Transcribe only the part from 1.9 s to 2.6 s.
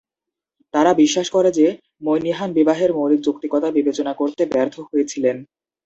মৈনিহান